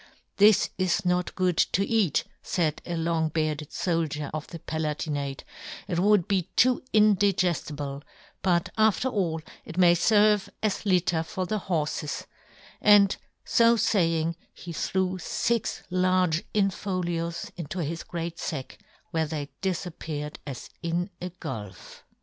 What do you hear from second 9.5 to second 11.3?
it may" ferve as litter